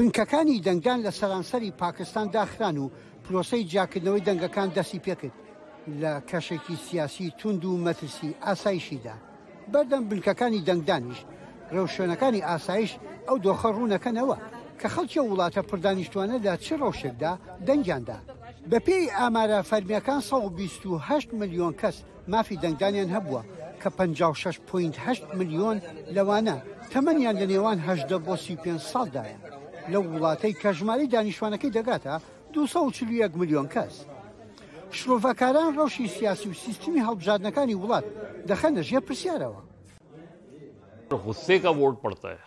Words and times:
بنکەکانی 0.00 0.60
دەنگدان 0.66 0.98
لە 1.06 1.10
سەرانسەری 1.18 1.70
پاکستان 1.72 2.26
داخران 2.30 2.78
و 2.78 2.90
پرۆسی 3.24 3.64
جاکردنەوەی 3.72 4.24
دەنگەکان 4.28 4.68
دەستی 4.76 5.00
پێکرد 5.06 5.36
لە 6.00 6.12
کەشێکی 6.30 6.76
سیاسی 6.86 7.32
تونند 7.38 7.64
و 7.64 7.76
مەترسی 7.86 8.30
ئاسایشیدا 8.46 9.16
بەردەم 9.72 10.02
بنکەکانی 10.10 10.62
دەنگدانیش 10.68 11.20
ڕەوشێنەکانی 11.74 12.44
ئاسایش 12.48 12.92
ئەو 13.28 13.38
دۆخە 13.46 13.68
ڕوونەکەنەوە 13.76 14.36
کە 14.80 14.88
خەڵکی 14.94 15.20
وڵاتە 15.28 15.62
پردانیشتوانەدا 15.68 16.54
چ 16.64 16.66
ڕەوشێکدا 16.80 17.32
دەنگیاندا 17.66 18.18
بە 18.70 18.78
پێی 18.86 19.06
ئامارە 19.18 19.60
فەرمیەکان 19.70 20.20
128 20.20 21.32
میلیۆن 21.40 21.72
کەس 21.80 21.96
مافی 22.28 22.56
دەنگدانیان 22.62 23.10
هەبووە 23.16 23.42
کە 23.82 23.88
56.8 23.98 25.34
میلیۆن 25.38 25.76
لەوانە 26.16 26.56
تەمەنیان 26.92 27.36
لە 27.40 27.46
نێوان 27.52 27.78
هەشدە 27.88 28.16
بۆ 28.26 28.34
سی 28.44 28.56
پێ 28.62 28.72
ساڵدایە 28.92 29.55
لە 29.92 29.98
وڵاتەی 30.10 30.58
کەژماری 30.62 31.10
دانیشتوانەکەی 31.14 31.74
دەگاتە 31.78 32.14
240 32.54 33.34
میلیۆن 33.38 33.66
کەس. 33.74 33.94
شرۆڤەکاران 34.96 35.70
ڕەوشی 35.78 36.08
سیاسی 36.18 36.48
و 36.50 36.54
سیستمی 36.54 37.04
هەڵبژاردنەکانی 37.08 37.78
وڵات 37.82 38.06
دەخەنە 38.48 38.80
ژێ 38.88 38.98
پرسیارەوە. 39.06 39.62
خصێکە 41.24 41.70
وەرد 41.80 41.98
پرتەیە. 42.02 42.46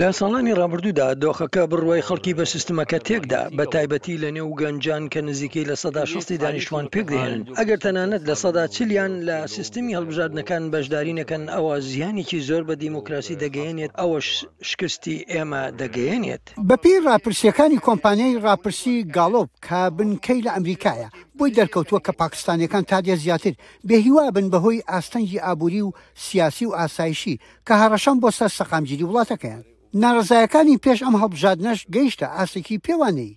لە 0.00 0.08
ساڵانی 0.20 0.56
ڕابردوودا 0.60 1.08
دۆخەکە 1.22 1.62
بڕوای 1.72 2.04
خەڵکی 2.08 2.36
بە 2.38 2.44
سیستمەکە 2.52 2.98
تێکدا 3.08 3.42
بە 3.56 3.64
تایبەتی 3.74 4.20
لە 4.22 4.28
نێو 4.36 4.50
گەنجان 4.60 5.02
کە 5.12 5.20
نزیکەی 5.28 5.68
لە 5.70 5.76
سەدا 5.82 6.04
شستی 6.12 6.40
دانیشتوان 6.42 6.86
پێکدێنن 6.94 7.40
ئەگەر 7.58 7.78
تەنانەت 7.84 8.22
لە 8.28 8.34
سەدا 8.42 8.64
چلیان 8.76 9.12
لە 9.28 9.36
سیستمی 9.54 9.96
هەڵبژاردنەکان 9.98 10.62
بەشدارینەکەن 10.74 11.42
ئەوە 11.54 11.74
زیانێکی 11.90 12.40
زۆر 12.48 12.62
بە 12.68 12.74
دیموکراسی 12.82 13.38
دەگەیەنێت 13.44 13.92
ئەوەش 14.00 14.28
شکستی 14.68 15.16
ئێمە 15.32 15.62
دەگەیەنێت 15.80 16.44
بەپی 16.68 16.94
راپرسیەکانی 17.06 17.82
کۆمپانیای 17.86 18.40
راپرسی 18.46 18.94
گاڵۆپ 19.16 19.50
کابنکەی 19.68 20.40
لە 20.46 20.50
ئەمریکایە 20.56 21.08
بۆی 21.40 21.56
دەرکەوتووە 21.60 22.00
کە 22.06 22.12
پاکستانیەکان 22.22 22.84
تادیە 22.90 23.16
زیاتر 23.24 23.54
بێهیوا 23.88 24.24
بن 24.36 24.46
بەهۆی 24.52 24.84
ئاستەنجی 24.90 25.42
ئابووری 25.44 25.80
و 25.86 25.90
سیاسی 26.26 26.64
و 26.66 26.76
ئاسایشی 26.78 27.34
کە 27.66 27.74
هەڕەشان 27.82 28.16
بۆ 28.22 28.28
سەر 28.38 28.50
سەقامگیری 28.58 29.08
وڵاتەکەیان 29.10 29.62
ناڕزایەکانی 30.02 30.80
پێش 30.84 30.98
ئەم 31.04 31.16
هەبژادنەش 31.22 31.80
گەیشتە 31.94 32.26
ئاسێکی 32.36 32.82
پێوانەی 32.86 33.32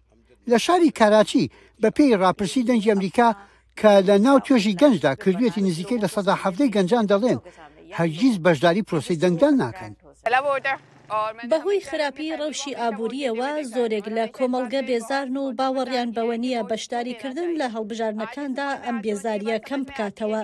لە 0.49 0.57
شاری 0.65 0.95
کاراچی 0.99 1.45
بە 1.81 1.89
پێی 1.97 2.13
راپرسی 2.23 2.65
دەنج 2.69 2.83
ئەمریکا 2.89 3.29
کە 3.79 3.91
لە 4.07 4.15
ناو 4.25 4.37
توێژی 4.45 4.77
گەنجدا 4.81 5.11
کردوێتی 5.21 5.61
نزیکەی 5.67 6.01
لە 6.03 6.07
سەدا 6.15 6.35
هەفتەی 6.43 6.73
گەنجان 6.75 7.03
دەڵێن 7.11 7.39
هەرگیز 7.97 8.35
بەشداری 8.45 8.85
پرۆسی 8.87 9.19
دەنگدان 9.23 9.53
ناکەن. 9.63 9.91
بەهۆی 11.51 11.81
خراپی 11.89 12.27
ڕەوشی 12.41 12.77
ئابوووریەوە 12.81 13.49
زۆرێک 13.75 14.05
لە 14.17 14.25
کۆمەلگە 14.35 14.81
بێزارن 14.89 15.35
و 15.41 15.45
باوەڕیان 15.59 16.09
بەوە 16.15 16.35
نییە 16.43 16.61
بەشداریکردن 16.71 17.49
لە 17.59 17.67
هەڵبژارنەکاندا 17.75 18.67
ئەم 18.85 18.97
بێزاریە 19.03 19.57
کەم 19.67 19.81
بکاتەوە 19.87 20.41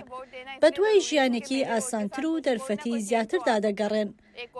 بە 0.61 0.67
دوای 0.75 0.97
ژیانێکی 1.07 1.67
ئاسانتر 1.71 2.23
و 2.27 2.41
دەرفەتی 2.45 2.95
زیاتردا 3.07 3.55
دەگەڕێن. 3.65 4.09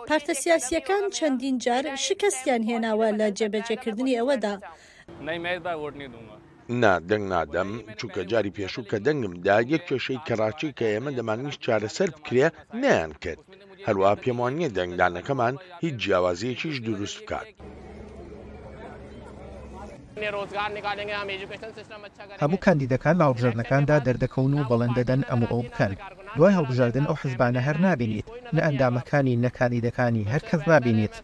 پارتە 0.08 0.32
سیاسیەکان 0.42 1.04
چەندین 1.16 1.56
جار 1.64 1.84
شکستیان 2.06 2.62
هێناوە 2.68 3.08
لە 3.20 3.26
جێبەجێکردنی 3.38 4.16
ئەوەدا. 4.18 4.54
نا 6.82 6.94
دەنگ 7.08 7.24
نادەم 7.32 7.70
چووکە 7.98 8.22
جاری 8.30 8.54
پێشوو 8.56 8.84
کە 8.90 8.98
دەنگم 9.06 9.34
دا 9.46 9.56
یەک 9.72 9.82
کێشەی 9.88 10.20
کەڕاچی 10.26 10.74
کە 10.78 10.84
ئێمە 10.92 11.10
دەمانویست 11.18 11.60
چارەسەر 11.64 12.08
بکرێ 12.16 12.46
نیان 12.82 13.12
کرد 13.22 13.42
هەروە 13.86 14.12
پێمان 14.22 14.52
نیە 14.58 14.70
دەنگدانەکەمان 14.78 15.54
هیچ 15.84 15.94
جیاوازیەکیش 16.02 16.76
دروست 16.88 17.18
بکات. 17.22 17.46
هەموو 22.42 22.60
کاندیدەکان 22.64 23.14
لە 23.20 23.24
هەڵبژاردنەکاندا 23.26 23.96
دەردەکەون 24.06 24.52
و 24.54 24.64
بەڵندەدەن 24.70 25.22
ئەمو 25.30 25.46
ئەو 25.52 25.62
بکەن 25.68 25.92
دوای 26.36 26.56
هەڵبژاردن 26.58 27.04
ئەو 27.08 27.16
حزبانە 27.22 27.60
هەر 27.66 27.76
نابینیت 27.86 28.26
نە 28.56 28.60
ئەندامەکانی 28.66 29.40
نەکاندیدەکانی 29.44 30.28
هەر 30.32 30.42
کەس 30.50 30.62
نابینیت. 30.70 31.14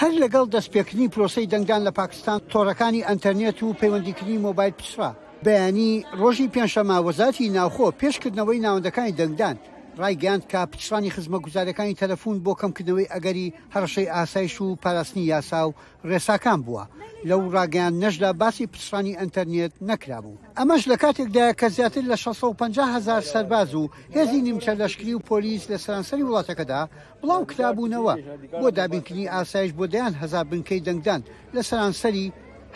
هەر 0.00 0.12
لەگەڵ 0.22 0.46
دەستپێکردنی 0.54 1.12
پرۆسی 1.14 1.48
دەنگدان 1.52 1.82
لە 1.88 1.92
پاکستان 2.00 2.38
تۆڕەکانی 2.52 3.06
ئەتەرنێت 3.08 3.58
و 3.62 3.72
پەیوەندیکردنی 3.80 4.42
مۆبایل 4.46 4.74
پسرا 4.80 5.10
بەیانی 5.44 5.92
ڕۆژی 6.20 6.50
پێنجشەما 6.54 6.98
وەزاتی 7.06 7.50
ناوخۆ 7.56 7.86
پێشکردنەوەی 8.00 8.62
ناوەندەکانی 8.66 9.16
دەنگدان 9.20 9.56
ڕایگەاند 10.00 10.42
کا 10.50 10.64
پچڕانی 10.72 11.10
خزمە 11.16 11.38
گوزارەکانی 11.46 11.94
تەلەفۆن 12.02 12.36
بۆ 12.44 12.52
کەمکردنەوەی 12.60 13.10
ئەگەری 13.12 13.52
هەرشەی 13.74 14.10
ئاسایش 14.14 14.60
و 14.60 14.74
پاراستنی 14.82 15.22
یاسا 15.32 15.62
و 15.68 15.74
ڕێساکان 16.10 16.60
بووە 16.66 16.84
لەو 17.28 17.40
ڕاگەیان 17.56 17.94
نەژدا 18.02 18.30
باسی 18.42 18.66
پچڕانی 18.72 19.18
ئەتەرنێت 19.20 19.74
نەکرابوو 19.88 20.40
ئەمەش 20.58 20.82
لە 20.90 20.96
کاتێکدا 21.02 21.46
کە 21.60 21.66
زیاتر 21.76 22.02
لە 22.02 22.14
650 22.14 22.88
هزار 22.96 23.20
سەرباز 23.32 23.70
و 23.74 23.90
هێزی 24.14 24.40
نیمچە 24.46 24.72
لەشکری 24.80 25.14
و 25.14 25.22
پۆلیس 25.28 25.62
لە 25.72 25.76
سەرانسەری 25.84 26.26
وڵاتەکەدا 26.28 26.82
بڵاو 27.20 27.42
کرابوونەوە 27.50 28.14
بۆ 28.60 28.68
دابینکردنی 28.78 29.28
ئاسایش 29.34 29.72
بۆ 29.78 29.84
دەیان 29.92 30.14
هزار 30.22 30.44
بنکەی 30.50 30.82
دەنگدان 30.86 31.20
لە 31.54 31.60
سەرانسەری 31.70 32.26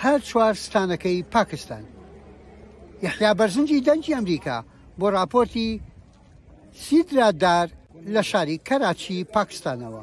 هەر 0.05 0.19
چوار 0.29 0.55
ستانەکەی 0.65 1.23
پاکستان. 1.35 1.85
یحیا 3.03 3.33
بەرزنجی 3.39 3.81
دەنجی 3.89 4.13
ئەمریکا 4.19 4.57
بۆ 4.99 5.07
راپۆرتی 5.17 5.71
سیدرادار 6.81 7.69
لە 8.15 8.23
شاری 8.31 8.57
کەراچی 8.69 9.25
پاکستانەوە 9.35 10.03